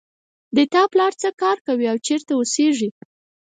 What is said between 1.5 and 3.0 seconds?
کوي او چېرته اوسیږي